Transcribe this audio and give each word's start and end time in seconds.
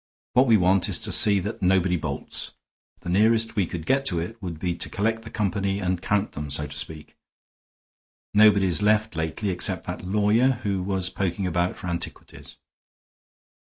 What 0.33 0.47
we 0.47 0.57
want 0.57 0.89
is 0.89 0.99
to 1.01 1.11
see 1.11 1.39
that 1.41 1.61
nobody 1.61 1.95
bolts; 1.95 2.53
the 3.01 3.09
nearest 3.09 3.55
we 3.55 3.67
could 3.67 3.85
get 3.85 4.03
to 4.07 4.19
it 4.19 4.41
would 4.41 4.57
be 4.57 4.73
to 4.73 4.89
collect 4.89 5.21
the 5.21 5.29
company 5.29 5.77
and 5.77 6.01
count 6.01 6.31
them, 6.31 6.49
so 6.49 6.65
to 6.65 6.75
speak. 6.75 7.15
Nobody's 8.33 8.81
left 8.81 9.15
lately, 9.15 9.51
except 9.51 9.85
that 9.85 10.03
lawyer 10.03 10.53
who 10.63 10.81
was 10.81 11.11
poking 11.11 11.45
about 11.45 11.77
for 11.77 11.85
antiquities." 11.85 12.57